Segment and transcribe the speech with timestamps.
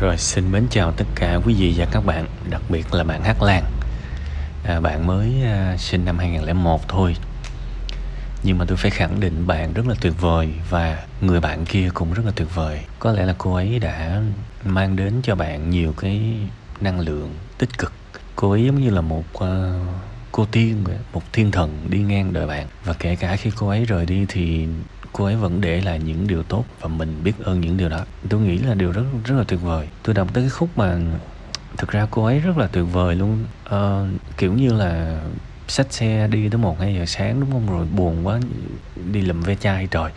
[0.00, 3.22] Rồi xin mến chào tất cả quý vị và các bạn, đặc biệt là bạn
[3.22, 3.64] Hát Lan.
[4.64, 7.16] À, bạn mới à, sinh năm 2001 thôi.
[8.42, 11.88] Nhưng mà tôi phải khẳng định bạn rất là tuyệt vời và người bạn kia
[11.94, 12.80] cũng rất là tuyệt vời.
[12.98, 14.22] Có lẽ là cô ấy đã
[14.64, 16.34] mang đến cho bạn nhiều cái
[16.80, 17.92] năng lượng tích cực.
[18.36, 19.44] Cô ấy giống như là một uh,
[20.32, 22.66] cô tiên, một thiên thần đi ngang đời bạn.
[22.84, 24.66] Và kể cả khi cô ấy rời đi thì
[25.12, 28.04] cô ấy vẫn để lại những điều tốt và mình biết ơn những điều đó.
[28.28, 29.88] Tôi nghĩ là điều rất rất là tuyệt vời.
[30.02, 30.98] Tôi đọc tới cái khúc mà
[31.76, 33.44] thực ra cô ấy rất là tuyệt vời luôn.
[33.64, 34.04] À,
[34.36, 35.20] kiểu như là
[35.68, 37.70] xách xe đi tới một hai giờ sáng đúng không?
[37.70, 38.40] Rồi buồn quá
[39.12, 40.10] đi lầm ve chai trời.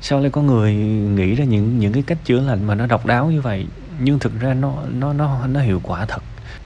[0.00, 3.06] Sao lại có người nghĩ ra những những cái cách chữa lành mà nó độc
[3.06, 3.66] đáo như vậy?
[4.00, 6.22] Nhưng thực ra nó nó nó nó hiệu quả thật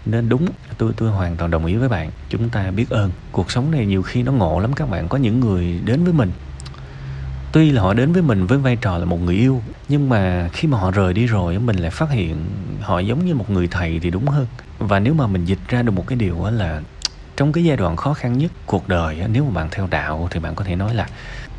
[0.07, 0.47] nên đúng,
[0.79, 2.11] tôi tôi hoàn toàn đồng ý với bạn.
[2.29, 3.11] Chúng ta biết ơn.
[3.33, 5.09] Cuộc sống này nhiều khi nó ngộ lắm các bạn.
[5.09, 6.33] Có những người đến với mình.
[7.53, 10.49] Tuy là họ đến với mình với vai trò là một người yêu, nhưng mà
[10.53, 12.37] khi mà họ rời đi rồi, mình lại phát hiện
[12.81, 14.47] họ giống như một người thầy thì đúng hơn.
[14.79, 16.81] Và nếu mà mình dịch ra được một cái điều là
[17.37, 20.41] trong cái giai đoạn khó khăn nhất cuộc đời nếu mà bạn theo đạo thì
[20.41, 21.07] bạn có thể nói là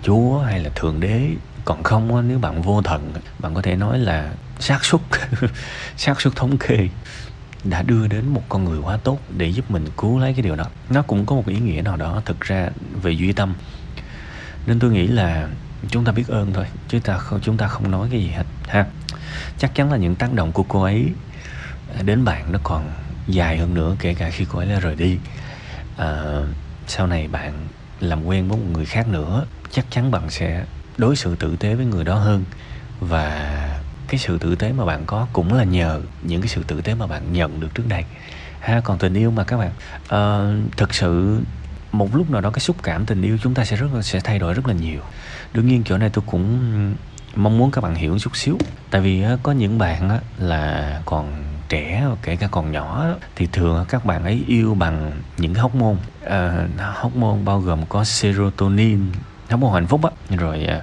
[0.03, 1.27] chúa hay là thượng đế.
[1.65, 5.01] Còn không nếu bạn vô thần, bạn có thể nói là xác suất.
[5.97, 6.89] Xác suất thống kê
[7.63, 10.55] đã đưa đến một con người quá tốt để giúp mình cứu lấy cái điều
[10.55, 10.65] đó.
[10.89, 12.69] Nó cũng có một ý nghĩa nào đó thực ra
[13.01, 13.53] về duy tâm.
[14.65, 15.47] Nên tôi nghĩ là
[15.89, 18.45] chúng ta biết ơn thôi chứ ta không chúng ta không nói cái gì hết
[18.67, 18.85] ha.
[19.57, 21.09] Chắc chắn là những tác động của cô ấy
[22.03, 22.91] đến bạn nó còn
[23.27, 25.17] dài hơn nữa kể cả khi cô ấy đã rời đi.
[25.97, 26.23] À,
[26.87, 27.67] sau này bạn
[27.99, 30.65] làm quen với một người khác nữa chắc chắn bạn sẽ
[30.97, 32.43] đối xử tử tế với người đó hơn
[32.99, 33.70] và
[34.11, 36.93] cái sự tử tế mà bạn có cũng là nhờ những cái sự tử tế
[36.93, 38.03] mà bạn nhận được trước đây.
[38.59, 41.39] Ha còn tình yêu mà các bạn uh, thực sự
[41.91, 44.19] một lúc nào đó cái xúc cảm tình yêu chúng ta sẽ rất là sẽ
[44.19, 45.01] thay đổi rất là nhiều.
[45.53, 46.59] Đương nhiên chỗ này tôi cũng
[47.35, 48.57] mong muốn các bạn hiểu chút xíu.
[48.89, 54.05] Tại vì có những bạn là còn trẻ kể cả còn nhỏ thì thường các
[54.05, 55.95] bạn ấy yêu bằng những cái hormone.
[56.25, 59.11] À, hormone bao gồm có serotonin
[59.49, 60.11] hormone hạnh phúc á.
[60.37, 60.81] Rồi à,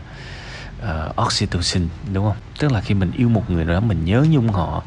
[0.82, 2.36] uh, oxytocin đúng không?
[2.58, 4.82] Tức là khi mình yêu một người đó mình nhớ nhung họ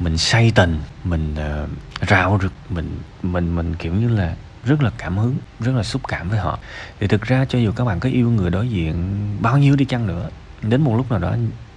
[0.00, 4.90] mình say tình mình uh, rạo rực mình mình mình kiểu như là rất là
[4.98, 6.58] cảm hứng rất là xúc cảm với họ.
[7.00, 9.84] Thì thực ra cho dù các bạn có yêu người đối diện bao nhiêu đi
[9.84, 10.28] chăng nữa
[10.62, 11.36] đến một lúc nào đó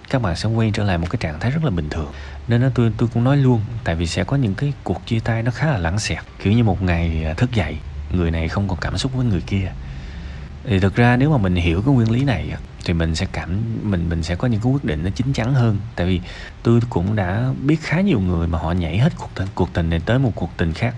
[0.10, 2.12] các bạn sẽ quay trở lại một cái trạng thái rất là bình thường.
[2.48, 5.44] Nên tôi tôi cũng nói luôn tại vì sẽ có những cái cuộc chia tay
[5.44, 7.78] nó khá là lãng xẹt kiểu như một ngày thức dậy
[8.12, 9.72] người này không còn cảm xúc với người kia
[10.66, 12.54] thì thực ra nếu mà mình hiểu cái nguyên lý này
[12.86, 15.54] thì mình sẽ cảm, mình mình sẽ có những cái quyết định nó chín chắn
[15.54, 15.78] hơn.
[15.96, 16.22] Tại vì
[16.64, 19.90] tôi cũng đã biết khá nhiều người mà họ nhảy hết cuộc tình cuộc tình
[19.90, 20.96] này tới một cuộc tình khác.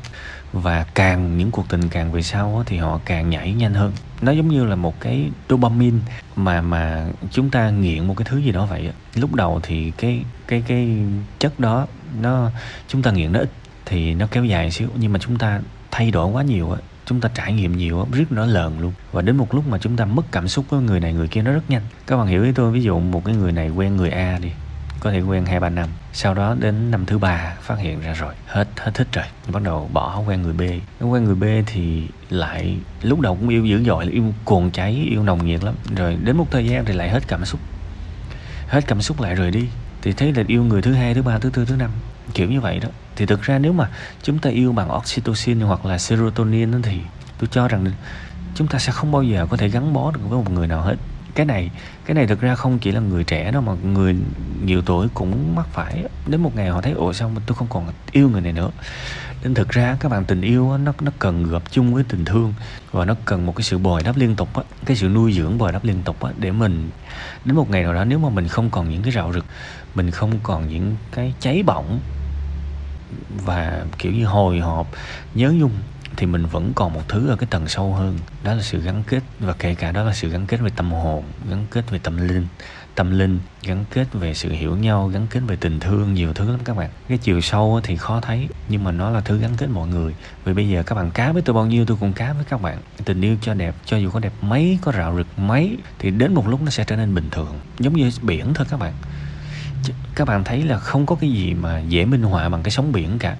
[0.53, 3.91] Và càng, những cuộc tình càng về sau thì họ càng nhảy nhanh hơn.
[4.21, 5.97] Nó giống như là một cái dopamine
[6.35, 10.23] mà mà chúng ta nghiện một cái thứ gì đó vậy lúc đầu thì cái
[10.47, 10.97] cái cái
[11.39, 11.87] chất đó,
[12.21, 12.51] nó,
[12.87, 13.49] chúng ta nghiện nó ít
[13.85, 14.87] thì nó kéo dài xíu.
[14.95, 15.61] Nhưng mà chúng ta
[15.91, 16.75] thay đổi quá nhiều
[17.11, 18.93] chúng ta trải nghiệm nhiều rất riết nó lờn luôn.
[19.11, 21.41] Và đến một lúc mà chúng ta mất cảm xúc với người này, người kia
[21.41, 21.81] nó rất nhanh.
[22.07, 24.49] Các bạn hiểu ý tôi, ví dụ một cái người này quen người a đi,
[24.99, 28.13] có thể quen hai ba năm, sau đó đến năm thứ ba phát hiện ra
[28.13, 30.61] rồi, hết hết thích rồi, bắt đầu bỏ quen người b.
[31.03, 35.23] Quen người b thì lại lúc đầu cũng yêu dữ dội, yêu cuồng cháy, yêu
[35.23, 35.75] nồng nhiệt lắm.
[35.95, 37.59] Rồi đến một thời gian thì lại hết cảm xúc.
[38.67, 39.67] Hết cảm xúc lại rời đi.
[40.01, 41.91] Thì thấy là yêu người thứ hai, thứ ba, thứ tư, thứ năm
[42.33, 42.89] kiểu như vậy đó.
[43.15, 43.89] Thì thực ra nếu mà
[44.23, 46.99] chúng ta yêu bằng oxytocin hoặc là serotonin thì
[47.39, 47.85] tôi cho rằng
[48.55, 50.81] chúng ta sẽ không bao giờ có thể gắn bó được với một người nào
[50.81, 50.95] hết
[51.35, 51.71] cái này
[52.05, 54.15] cái này thực ra không chỉ là người trẻ đâu mà người
[54.63, 56.03] nhiều tuổi cũng mắc phải.
[56.27, 58.71] Đến một ngày họ thấy, ủa, sao mà tôi không còn yêu người này nữa?
[59.43, 62.53] Nên thực ra các bạn tình yêu nó nó cần gặp chung với tình thương
[62.91, 65.57] và nó cần một cái sự bồi đắp liên tục á, cái sự nuôi dưỡng
[65.57, 66.89] bồi đắp liên tục á, để mình,
[67.45, 69.45] đến một ngày nào đó nếu mà mình không còn những cái rạo rực,
[69.95, 71.99] mình không còn những cái cháy bỏng
[73.45, 74.87] và kiểu như hồi hộp,
[75.33, 75.71] nhớ nhung
[76.17, 78.19] thì mình vẫn còn một thứ ở cái tầng sâu hơn.
[78.43, 80.91] Đó là sự gắn kết và kể cả đó là sự gắn kết về tâm
[80.91, 82.47] hồn, gắn kết về tâm linh.
[82.95, 86.51] Tâm linh gắn kết về sự hiểu nhau, gắn kết về tình thương, nhiều thứ
[86.51, 86.89] lắm các bạn.
[87.07, 90.15] Cái chiều sâu thì khó thấy, nhưng mà nó là thứ gắn kết mọi người.
[90.45, 92.61] Vì bây giờ các bạn cá với tôi bao nhiêu, tôi cũng cá với các
[92.61, 92.77] bạn.
[93.05, 96.33] Tình yêu cho đẹp, cho dù có đẹp mấy, có rạo rực mấy, thì đến
[96.33, 97.59] một lúc nó sẽ trở nên bình thường.
[97.79, 98.93] Giống như biển thôi các bạn
[100.15, 102.91] các bạn thấy là không có cái gì mà dễ minh họa bằng cái sóng
[102.91, 103.35] biển cả.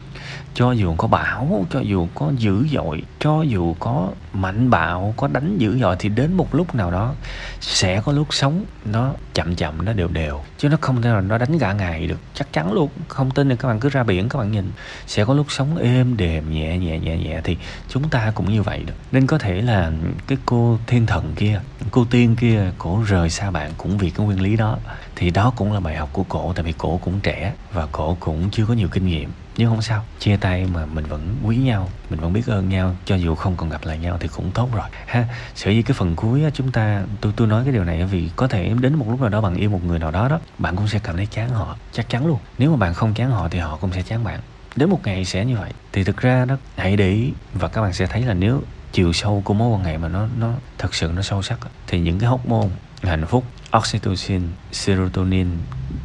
[0.54, 5.28] Cho dù có bão, cho dù có dữ dội, cho dù có mạnh bạo, có
[5.28, 7.14] đánh dữ dội thì đến một lúc nào đó
[7.62, 10.42] sẽ có lúc sóng nó chậm chậm, nó đều đều.
[10.58, 12.20] Chứ nó không thể nào nó đánh cả ngày được.
[12.34, 14.72] Chắc chắn luôn, không tin thì các bạn cứ ra biển, các bạn nhìn,
[15.08, 17.58] sẽ có lúc sóng êm, đềm, nhẹ nhẹ nhẹ nhẹ thì
[17.90, 18.94] chúng ta cũng như vậy được.
[19.12, 19.92] Nên có thể là
[20.28, 21.62] cái cô thiên thần kia,
[21.92, 24.78] cô tiên kia, cổ rời xa bạn cũng vì cái nguyên lý đó.
[25.16, 28.18] Thì đó cũng là bài học của cổ, tại vì cổ cũng trẻ và cổ
[28.20, 29.32] cũng chưa có nhiều kinh nghiệm.
[29.58, 32.96] Nhưng không sao, chia tay mà mình vẫn quý nhau, mình vẫn biết ơn nhau,
[33.06, 34.90] cho dù không còn gặp lại nhau thì cũng tốt rồi.
[35.06, 35.26] Ha,
[35.56, 38.48] sở dĩ cái phần cuối chúng ta, tôi tôi nói cái điều này vì có
[38.48, 40.88] thể đến một lúc nào đó bạn yêu một người nào đó đó, bạn cũng
[40.88, 42.40] sẽ cảm thấy chán họ, chắc chắn luôn.
[42.58, 44.40] Nếu mà bạn không chán họ thì họ cũng sẽ chán bạn.
[44.76, 45.72] Đến một ngày sẽ như vậy.
[45.92, 48.62] Thì thực ra đó, hãy để ý và các bạn sẽ thấy là nếu
[48.92, 52.00] chiều sâu của mối quan hệ mà nó nó thật sự nó sâu sắc thì
[52.00, 52.70] những cái hormone
[53.10, 53.44] hạnh phúc,
[53.78, 55.48] oxytocin, serotonin,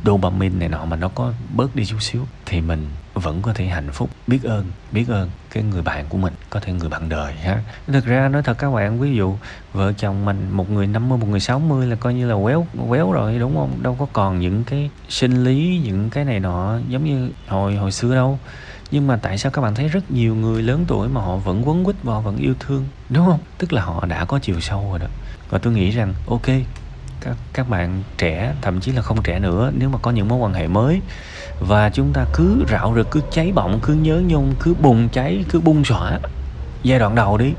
[0.04, 3.66] dopamine này nọ mà nó có bớt đi chút xíu thì mình vẫn có thể
[3.66, 4.10] hạnh phúc.
[4.26, 7.62] Biết ơn biết ơn cái người bạn của mình, có thể người bạn đời ha.
[7.86, 9.36] Thực ra nói thật các bạn, ví dụ
[9.72, 13.12] vợ chồng mình, một người 50 một người 60 là coi như là quéo quéo
[13.12, 13.82] rồi, đúng không?
[13.82, 17.92] Đâu có còn những cái sinh lý, những cái này nọ giống như hồi hồi
[17.92, 18.38] xưa đâu.
[18.90, 21.68] Nhưng mà tại sao các bạn thấy rất nhiều người lớn tuổi mà họ vẫn
[21.68, 23.40] quấn quýt và họ vẫn yêu thương, đúng không?
[23.58, 25.06] Tức là họ đã có chiều sâu rồi đó.
[25.50, 26.46] Và tôi nghĩ rằng, ok
[27.20, 30.38] các các bạn trẻ, thậm chí là không trẻ nữa, nếu mà có những mối
[30.38, 31.00] quan hệ mới.
[31.60, 35.44] Và chúng ta cứ rạo rực, cứ cháy bỏng, cứ nhớ nhung, cứ bùng cháy,
[35.48, 36.18] cứ bung xỏa
[36.82, 37.52] giai đoạn đầu đi.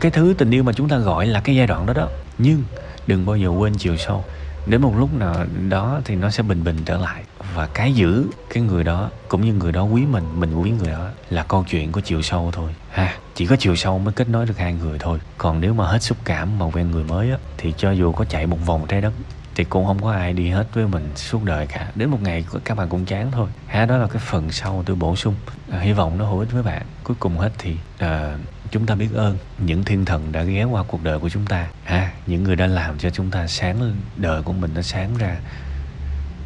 [0.00, 2.08] Cái thứ tình yêu mà chúng ta gọi là cái giai đoạn đó đó.
[2.38, 2.62] Nhưng
[3.06, 4.24] đừng bao giờ quên chiều sâu
[4.66, 7.22] đến một lúc nào đó thì nó sẽ bình bình trở lại.
[7.54, 10.92] Và cái giữ cái người đó, cũng như người đó quý mình mình quý người
[10.92, 12.74] đó, là câu chuyện của chiều sâu thôi.
[12.90, 15.18] Ha, chỉ có chiều sâu mới kết nối được hai người thôi.
[15.38, 18.24] Còn nếu mà hết xúc cảm mà quen người mới á, thì cho dù có
[18.24, 19.12] chạy một vòng trái đất
[19.54, 21.90] thì cũng không có ai đi hết với mình suốt đời cả.
[21.94, 23.48] Đến một ngày các bạn cũng chán thôi.
[23.66, 25.34] Ha đó là cái phần sau tôi bổ sung.
[25.70, 26.82] À, hy vọng nó hữu ích với bạn.
[27.04, 28.38] Cuối cùng hết thì à,
[28.70, 31.66] chúng ta biết ơn những thiên thần đã ghé qua cuộc đời của chúng ta.
[31.84, 35.36] Ha những người đã làm cho chúng ta sáng đời của mình nó sáng ra.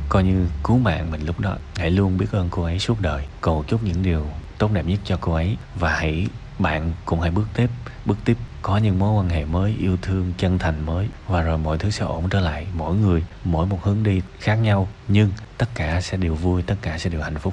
[0.09, 1.57] Coi như cứu mạng mình lúc đó.
[1.77, 3.25] Hãy luôn biết ơn cô ấy suốt đời.
[3.41, 4.27] Cầu chúc những điều
[4.59, 6.27] tốt đẹp nhất cho cô ấy và hãy
[6.59, 7.71] bạn cũng hãy bước tiếp.
[8.05, 11.09] Bước tiếp có những mối quan hệ mới, yêu thương, chân thành mới.
[11.29, 12.67] Và rồi mọi thứ sẽ ổn trở lại.
[12.75, 14.89] Mỗi người, mỗi một hướng đi khác nhau.
[15.09, 17.45] Nhưng tất cả sẽ đều vui, tất cả sẽ đều hạnh phúc.